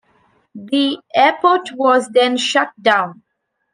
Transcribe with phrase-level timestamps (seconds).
[0.55, 3.21] The airport was then shut down.